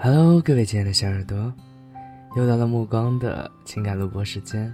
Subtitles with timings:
[0.00, 1.52] Hello，各位亲爱的小耳朵，
[2.36, 4.72] 又到了目光的情感录播时间。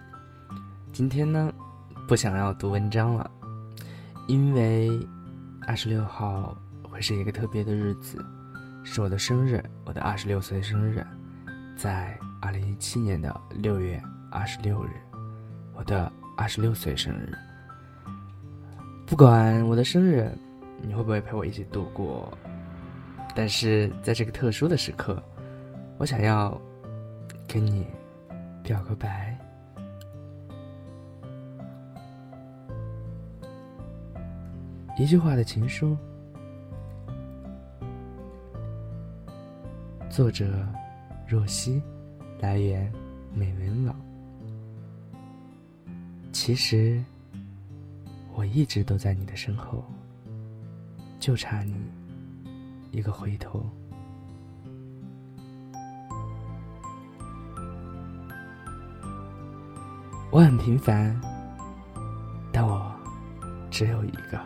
[0.92, 1.50] 今天呢，
[2.06, 3.30] 不想要读文章了，
[4.28, 4.90] 因为
[5.66, 8.22] 二十六号会是一个特别的日子，
[8.84, 11.02] 是我的生日，我的二十六岁生日，
[11.74, 13.98] 在二零一七年的六月
[14.30, 14.90] 二十六日，
[15.74, 17.32] 我的二十六岁生日。
[19.06, 20.30] 不管我的生日，
[20.82, 22.30] 你会不会陪我一起度过？
[23.34, 25.20] 但是在这个特殊的时刻，
[25.98, 26.60] 我想要
[27.48, 27.86] 跟你
[28.62, 29.36] 表个白。
[34.96, 35.96] 一句话的情书，
[40.08, 40.64] 作者
[41.26, 41.82] 若曦，
[42.38, 42.92] 来源
[43.34, 43.96] 美文网。
[46.30, 47.02] 其实
[48.32, 49.82] 我一直都在你的身后，
[51.18, 51.74] 就差你。
[52.94, 53.60] 一个回头，
[60.30, 61.20] 我很平凡，
[62.52, 62.94] 但我
[63.68, 64.40] 只有一个。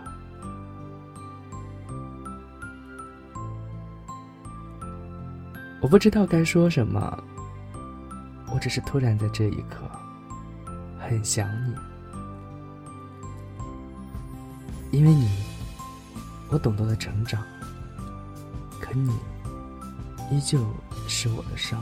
[5.82, 7.22] 我不知道该说什么，
[8.50, 9.84] 我只是突然在这一刻
[10.98, 11.74] 很想你，
[14.91, 15.28] 因为你，
[16.48, 17.44] 我懂得了成长。
[18.89, 19.12] 可你
[20.31, 20.58] 依旧
[21.06, 21.78] 是我的伤，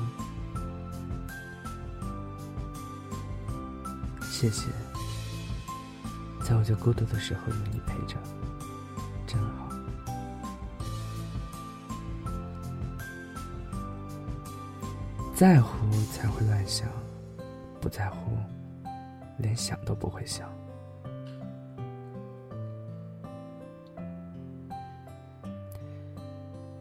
[4.22, 4.66] 谢谢，
[6.44, 8.16] 在我最孤独的时候有你陪着，
[9.24, 9.68] 真好。
[15.32, 16.88] 在乎才会乱想，
[17.80, 18.36] 不在乎，
[19.38, 20.50] 连想都不会想。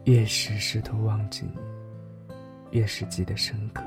[0.06, 1.58] 越是试图忘记你，
[2.78, 3.82] 越是记得深刻。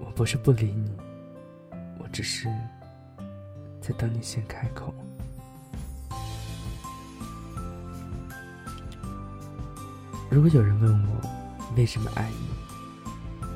[0.00, 0.90] 我不是不理你，
[2.00, 2.48] 我只是
[3.80, 4.92] 在等你先开口。
[10.28, 11.30] 如果有人问我
[11.76, 13.46] 为什么爱你，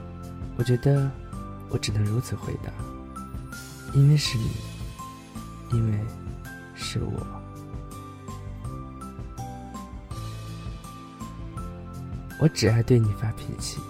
[0.57, 1.11] 我觉得
[1.71, 2.73] 我只能如此回答：
[3.95, 4.53] 因为是你，
[5.73, 5.99] 因为
[6.77, 7.44] 是我。
[12.45, 13.81] 我只爱对你发脾气，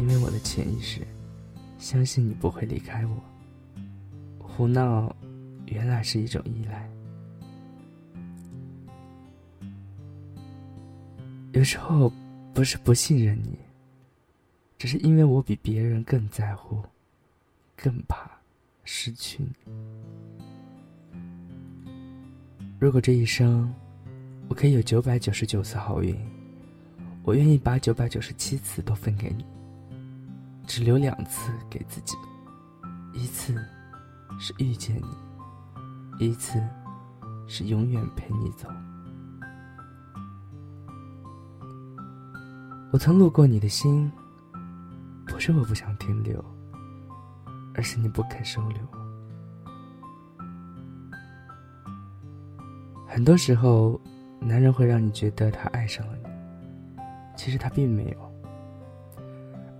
[0.00, 1.06] 因为我的潜意识
[1.78, 3.16] 相信你不会离开我。
[4.40, 5.14] 胡闹
[5.64, 6.90] 原来是一种依赖，
[11.52, 12.12] 有时候
[12.52, 13.56] 不是不信任你，
[14.76, 16.82] 只是因为我比别人更在乎，
[17.76, 18.28] 更怕
[18.82, 19.52] 失去你。
[22.80, 23.72] 如果这一生
[24.48, 26.18] 我可以有九百九十九次好运。
[27.22, 29.44] 我愿意把九百九十七次都分给你，
[30.66, 32.16] 只留两次给自己。
[33.12, 33.54] 一次
[34.38, 34.96] 是遇见
[36.18, 36.62] 你，一次
[37.46, 38.68] 是永远陪你走。
[42.92, 44.10] 我曾路过你的心，
[45.26, 46.44] 不是我不想停留，
[47.74, 48.80] 而是你不肯收留。
[53.06, 54.00] 很多时候，
[54.40, 56.19] 男人会让你觉得他爱上了你。
[57.40, 58.32] 其实他并没有，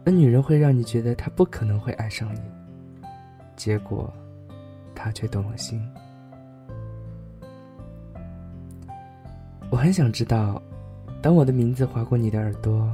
[0.07, 2.41] 而女人会让你觉得他不可能会爱上你，
[3.55, 4.11] 结果
[4.95, 5.79] 他却动了心。
[9.69, 10.63] 我很想知道，
[11.21, 12.91] 当我的名字划过你的耳朵，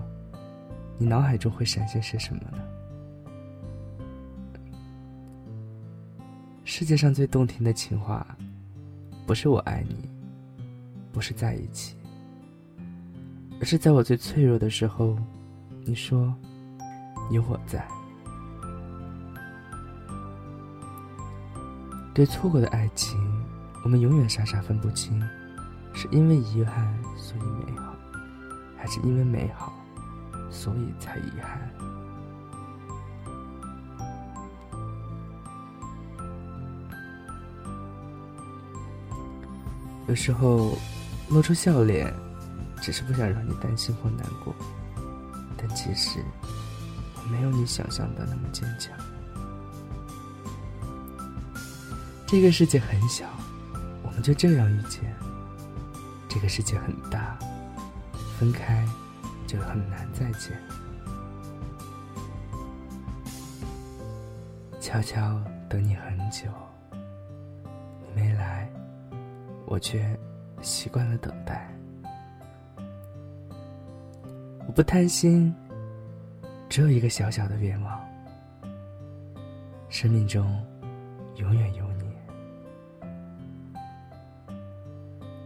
[0.99, 2.59] 你脑海中会闪现些什么呢？
[6.65, 8.37] 世界上最动听的情话，
[9.29, 10.11] 不是我爱你，
[11.13, 11.96] 不是在一起。
[13.59, 15.17] 而是在我最脆弱的时候，
[15.85, 16.33] 你说
[17.31, 17.87] 有我在。
[22.13, 23.19] 对错过的爱情，
[23.83, 25.21] 我们永远傻傻分不清，
[25.93, 27.95] 是因为遗憾所以美好，
[28.77, 29.73] 还是因为美好
[30.51, 31.61] 所以才遗憾？
[40.09, 40.77] 有时候
[41.29, 42.26] 露出笑脸。
[42.81, 44.55] 只是不想让你担心或难过，
[45.57, 46.21] 但其实
[47.17, 48.93] 我没有你想象的那么坚强。
[52.27, 53.25] 这个世界很小，
[54.03, 55.03] 我们就这样遇见；
[56.29, 57.39] 这个世界很大，
[58.39, 58.87] 分开
[59.47, 60.53] 就很难再见。
[64.81, 66.49] 悄悄等你很久，
[68.01, 68.71] 你没来，
[69.67, 70.17] 我却
[70.63, 71.76] 习惯了等待。
[74.77, 75.55] 不贪心，
[76.69, 77.99] 只有一个小小的愿望：
[79.89, 80.63] 生命中
[81.37, 82.05] 永远有你。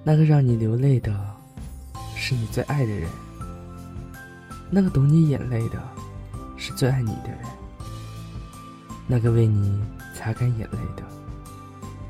[0.02, 1.14] 那个让你流泪的，
[2.16, 3.08] 是你最爱的人；
[4.68, 5.80] 那个懂你眼泪的，
[6.56, 7.48] 是最爱你的人；
[9.06, 9.80] 那个为你
[10.12, 11.04] 擦干眼泪的，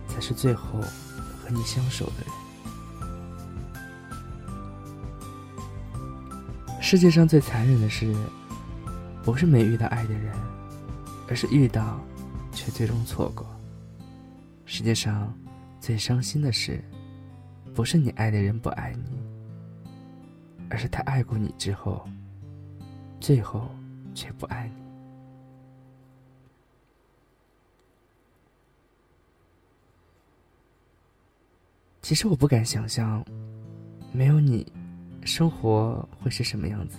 [0.09, 0.81] 才是最后
[1.45, 2.40] 和你相守的人。
[6.91, 8.13] 世界上最残忍的事，
[9.23, 10.35] 不是没遇到爱的人，
[11.29, 12.01] 而是遇到，
[12.51, 13.47] 却最终错过。
[14.67, 15.33] 世界上
[15.79, 16.83] 最伤心的事。
[17.77, 19.23] 不是你爱的人不爱你，
[20.69, 22.05] 而是他爱过你之后，
[23.21, 23.71] 最后
[24.13, 24.83] 却不爱你。
[32.03, 33.25] 其实我不敢想象，
[34.11, 34.67] 没有你，
[35.25, 36.99] 生活会是什么样子。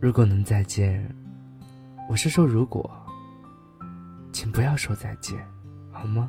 [0.00, 1.08] 如果能再见，
[2.08, 2.90] 我是说如果。
[4.32, 5.34] 请不要说再见，
[5.90, 6.28] 好吗？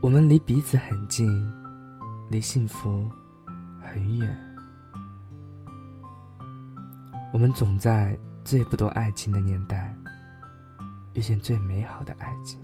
[0.00, 1.28] 我们离彼此很近，
[2.30, 3.06] 离幸福
[3.82, 4.56] 很远。
[7.34, 9.94] 我们总在最不懂爱情的年代，
[11.14, 12.58] 遇见最美好的爱情。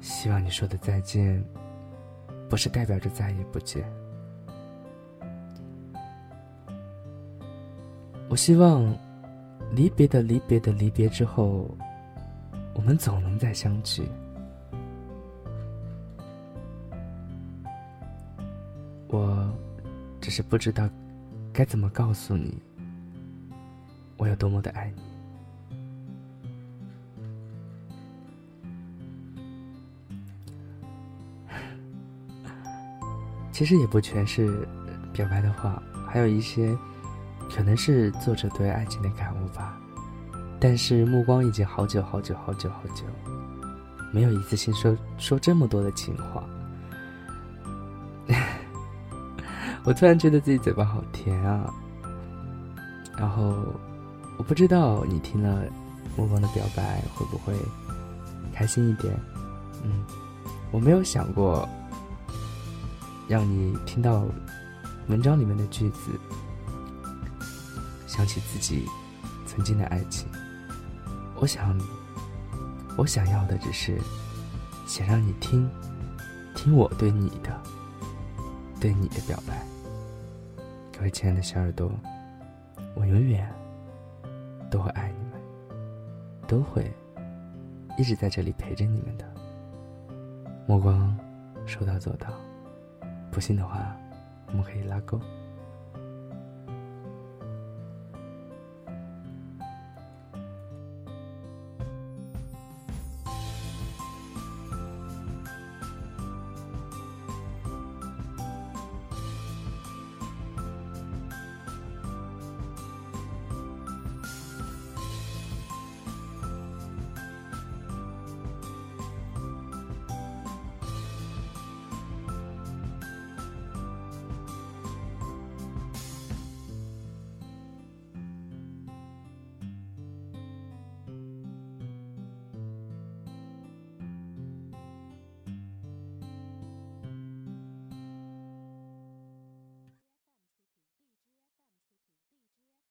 [0.00, 1.44] 希望你说的再见，
[2.48, 3.84] 不是代表着再也不见。
[8.28, 8.96] 我希望，
[9.72, 11.68] 离别的离别的离别之后，
[12.74, 14.08] 我们总能再相聚。
[19.08, 19.52] 我
[20.20, 20.88] 只是不知道
[21.52, 22.62] 该怎么告诉你，
[24.16, 25.09] 我有多么的爱你。
[33.60, 34.66] 其实也不全是
[35.12, 36.74] 表白的话，还有一些。
[37.54, 39.76] 可能是作者对爱情的感悟吧，
[40.58, 43.04] 但是目光已经好久好久好久好久，
[44.12, 46.42] 没有一次性说说这么多的情话。
[49.84, 51.70] 我突然觉得自己嘴巴好甜啊！
[53.18, 53.54] 然后
[54.38, 55.64] 我不知道你听了
[56.16, 57.52] 目光的表白会不会
[58.54, 59.14] 开心一点？
[59.84, 60.02] 嗯，
[60.70, 61.68] 我没有想过
[63.30, 64.24] 让你听到
[65.06, 66.10] 文章里面的句子。
[68.04, 68.84] 想起自己
[69.46, 70.26] 曾经的爱情，
[71.36, 71.80] 我想，
[72.98, 74.00] 我想要的只是
[74.84, 75.70] 想让你听，
[76.56, 77.56] 听我对你的，
[78.80, 79.64] 对你的表白。
[80.92, 81.88] 各位亲爱的小耳朵，
[82.96, 83.48] 我永远
[84.68, 85.40] 都会爱你们，
[86.48, 86.92] 都会
[87.96, 89.24] 一直在这里陪着你们的。
[90.66, 91.16] 目光
[91.64, 92.28] 说到做到，
[93.30, 93.96] 不信的话，
[94.48, 95.20] 我们可以拉钩。